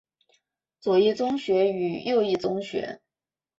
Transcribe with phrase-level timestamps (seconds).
[0.79, 3.01] 左翼宗学与右翼宗学。